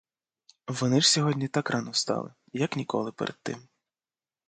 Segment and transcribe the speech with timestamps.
[0.67, 3.67] Вони ж сьогодні так рано встали, як ніколи перед тим.